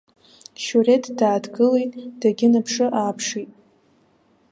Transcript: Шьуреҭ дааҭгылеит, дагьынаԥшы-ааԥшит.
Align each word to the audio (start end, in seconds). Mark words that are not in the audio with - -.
Шьуреҭ 0.63 1.05
дааҭгылеит, 1.17 1.93
дагьынаԥшы-ааԥшит. 2.19 3.51